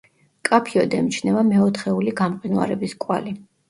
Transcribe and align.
მკაფიოდ 0.45 0.95
ემჩნევა 1.01 1.45
მეოთხეული 1.53 2.17
გამყინვარების 2.25 3.01
კვალი. 3.07 3.41